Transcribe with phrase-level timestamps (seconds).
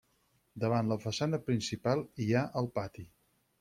[0.63, 3.09] Davant la façana principal hi ha el pati.